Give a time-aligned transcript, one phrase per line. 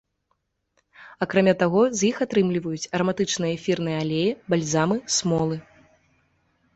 [1.25, 5.55] Акрамя таго, з іх атрымліваюць араматычныя эфірныя алеі, бальзамы, смолы.